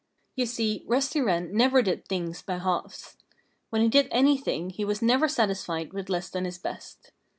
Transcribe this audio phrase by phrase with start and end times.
[0.35, 3.17] You see, Rusty Wren never did things by halves.
[3.69, 7.11] When he did anything he was never satisfied with less than his best.